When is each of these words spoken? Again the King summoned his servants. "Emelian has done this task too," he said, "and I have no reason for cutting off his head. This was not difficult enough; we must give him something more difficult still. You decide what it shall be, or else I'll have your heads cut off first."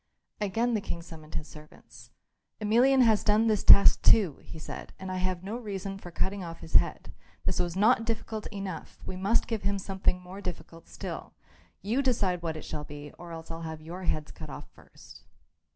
Again 0.39 0.73
the 0.73 0.81
King 0.81 1.03
summoned 1.03 1.35
his 1.35 1.47
servants. 1.47 2.09
"Emelian 2.59 3.03
has 3.03 3.23
done 3.23 3.45
this 3.45 3.63
task 3.63 4.01
too," 4.01 4.39
he 4.41 4.57
said, 4.57 4.93
"and 4.97 5.11
I 5.11 5.17
have 5.17 5.43
no 5.43 5.55
reason 5.57 5.99
for 5.99 6.09
cutting 6.09 6.43
off 6.43 6.61
his 6.61 6.73
head. 6.73 7.13
This 7.45 7.59
was 7.59 7.75
not 7.75 8.03
difficult 8.03 8.47
enough; 8.47 8.97
we 9.05 9.15
must 9.15 9.45
give 9.47 9.61
him 9.61 9.77
something 9.77 10.19
more 10.19 10.41
difficult 10.41 10.87
still. 10.87 11.33
You 11.83 12.01
decide 12.01 12.41
what 12.41 12.57
it 12.57 12.65
shall 12.65 12.83
be, 12.83 13.11
or 13.19 13.31
else 13.31 13.51
I'll 13.51 13.61
have 13.61 13.79
your 13.79 14.05
heads 14.05 14.31
cut 14.31 14.49
off 14.49 14.67
first." 14.71 15.21